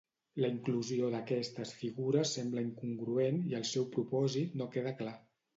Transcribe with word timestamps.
La 0.43 0.47
inclusió 0.53 1.09
d'aquestes 1.15 1.75
figures 1.83 2.33
sembla 2.39 2.65
incongruent 2.71 3.39
i 3.53 3.57
el 3.61 3.69
seu 3.73 3.89
propòsit 3.99 4.61
no 4.63 4.73
queda 4.79 4.99
clar. 5.05 5.17